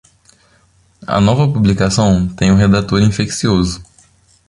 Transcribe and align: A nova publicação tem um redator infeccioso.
A 1.05 1.21
nova 1.21 1.47
publicação 1.53 2.27
tem 2.27 2.51
um 2.51 2.55
redator 2.55 2.99
infeccioso. 3.03 3.85